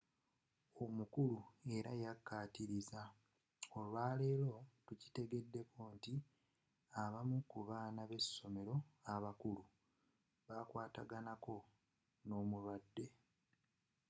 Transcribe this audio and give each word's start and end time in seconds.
omukulu 0.83 1.37
era 1.75 1.91
yakkatiriza 2.03 3.01
olwaleero 3.77 4.53
tukitegeddeko 4.85 5.79
nti 5.95 6.13
abamu 7.03 7.37
ku 7.51 7.59
baana 7.69 8.01
b’essomero 8.09 8.75
abakulu 9.13 9.63
bakwataganako 10.47 11.55
n’omulwadde. 12.27 13.05